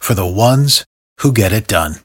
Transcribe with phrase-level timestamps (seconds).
[0.00, 0.84] for the ones
[1.22, 2.00] who get it done.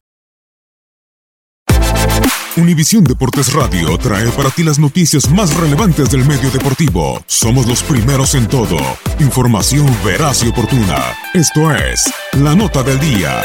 [2.58, 7.22] Univisión Deportes Radio trae para ti las noticias más relevantes del medio deportivo.
[7.28, 8.78] Somos los primeros en todo.
[9.20, 11.18] Información veraz y oportuna.
[11.34, 13.44] Esto es La Nota del Día.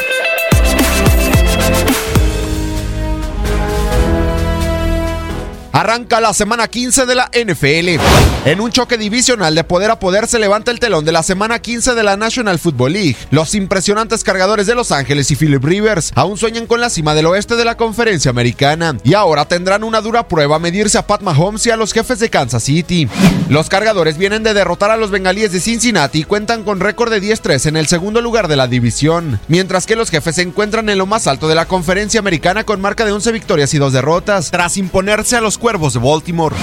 [5.72, 8.00] Arranca la semana 15 de la NFL.
[8.46, 11.58] En un choque divisional de poder a poder se levanta el telón de la semana
[11.58, 13.16] 15 de la National Football League.
[13.30, 17.26] Los impresionantes cargadores de Los Ángeles y Philip Rivers aún sueñan con la cima del
[17.26, 21.20] oeste de la conferencia americana y ahora tendrán una dura prueba a medirse a Pat
[21.20, 23.06] Mahomes y a los jefes de Kansas City.
[23.50, 27.20] Los cargadores vienen de derrotar a los bengalíes de Cincinnati y cuentan con récord de
[27.20, 30.96] 10-3 en el segundo lugar de la división, mientras que los jefes se encuentran en
[30.96, 34.50] lo más alto de la conferencia americana con marca de 11 victorias y 2 derrotas,
[34.50, 36.56] tras imponerse a los Cuervos de Baltimore.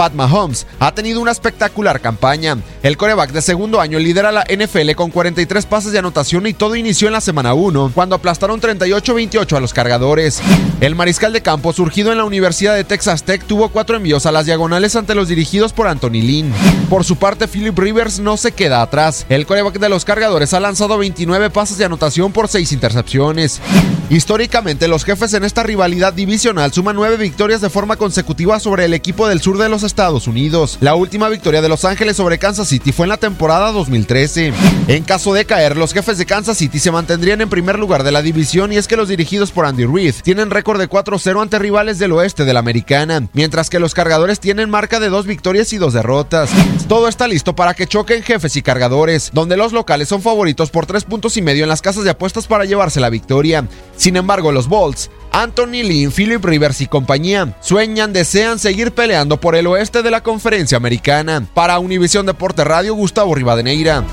[0.00, 2.56] Pat Mahomes ha tenido una espectacular campaña.
[2.82, 6.74] El coreback de segundo año lidera la NFL con 43 pases de anotación y todo
[6.74, 10.40] inició en la semana 1, cuando aplastaron 38-28 a los cargadores.
[10.80, 14.32] El mariscal de campo, surgido en la Universidad de Texas Tech, tuvo cuatro envíos a
[14.32, 16.54] las diagonales ante los dirigidos por Anthony Lynn.
[16.88, 19.26] Por su parte, Philip Rivers no se queda atrás.
[19.28, 23.60] El coreback de los cargadores ha lanzado 29 pases de anotación por 6 intercepciones.
[24.08, 28.94] Históricamente, los jefes en esta rivalidad divisional suman 9 victorias de forma consecutiva sobre el
[28.94, 30.78] equipo del sur de los Estados Unidos.
[30.80, 34.52] La última victoria de Los Ángeles sobre Kansas City fue en la temporada 2013.
[34.86, 38.12] En caso de caer, los jefes de Kansas City se mantendrían en primer lugar de
[38.12, 41.58] la división y es que los dirigidos por Andy Reid tienen récord de 4-0 ante
[41.58, 45.72] rivales del oeste de la americana, mientras que los cargadores tienen marca de dos victorias
[45.72, 46.50] y dos derrotas.
[46.86, 50.86] Todo está listo para que choquen jefes y cargadores, donde los locales son favoritos por
[50.86, 53.66] tres puntos y medio en las casas de apuestas para llevarse la victoria.
[53.96, 59.54] Sin embargo, los Bolts Anthony Lynn, Philip Rivers y compañía sueñan, desean seguir peleando por
[59.54, 61.46] el oeste de la conferencia americana.
[61.54, 64.04] Para Univisión Deporte Radio, Gustavo Rivadeneira.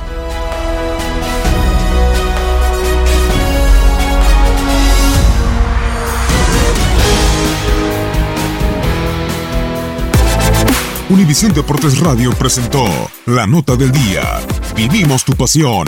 [11.10, 12.86] Univisión Deportes Radio presentó
[13.26, 14.42] la nota del día.
[14.76, 15.88] Vivimos tu pasión.